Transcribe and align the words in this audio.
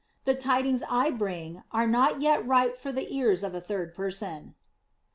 The 0.23 0.33
tidings 0.33 0.81
I 0.89 1.11
bring 1.11 1.61
are 1.71 1.85
not 1.85 2.21
yet 2.21 2.43
ripe 2.47 2.75
for 2.75 2.91
the 2.91 3.13
ears 3.15 3.43
of 3.43 3.53
a 3.53 3.61
third 3.61 3.93
person." 3.93 4.55